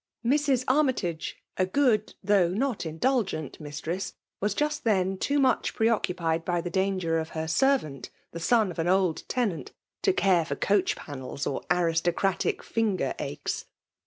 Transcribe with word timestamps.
Mrs. 0.25 0.63
Armytage, 0.67 1.37
a 1.57 1.67
good, 1.67 2.15
though 2.23 2.47
not 2.47 2.79
indul 2.79 3.23
gent 3.23 3.59
mistress, 3.59 4.15
was 4.39 4.55
just 4.55 4.83
then 4.83 5.15
too 5.15 5.37
much 5.39 5.75
preoccu 5.75 6.17
pied 6.17 6.43
by 6.43 6.59
the 6.59 6.71
danger 6.71 7.19
of 7.19 7.29
her 7.37 7.47
servant> 7.47 8.09
the 8.31 8.39
son 8.39 8.69
ol 8.71 8.79
an 8.81 8.87
old 8.87 9.21
tenant, 9.29 9.73
to 10.01 10.11
care 10.11 10.43
for 10.43 10.55
coach 10.55 10.95
panels 10.95 11.45
or 11.45 11.61
Uristocratic 11.69 12.63
finger 12.63 13.13
aches. 13.19 13.65